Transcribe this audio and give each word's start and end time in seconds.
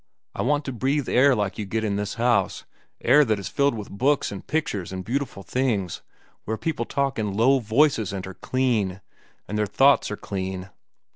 I 0.33 0.41
want 0.41 0.65
to 0.65 0.71
breathe 0.73 1.07
air 1.07 1.35
like 1.35 1.59
you 1.59 1.65
get 1.67 1.83
in 1.83 1.95
this 1.95 2.15
house—air 2.15 3.23
that 3.23 3.37
is 3.37 3.47
filled 3.47 3.75
with 3.75 3.91
books, 3.91 4.31
and 4.31 4.47
pictures, 4.47 4.91
and 4.91 5.05
beautiful 5.05 5.43
things, 5.43 6.01
where 6.45 6.57
people 6.57 6.85
talk 6.85 7.19
in 7.19 7.35
low 7.37 7.59
voices 7.59 8.11
an' 8.11 8.23
are 8.25 8.33
clean, 8.33 9.01
an' 9.47 9.57
their 9.57 9.67
thoughts 9.67 10.09
are 10.09 10.17
clean. 10.17 10.71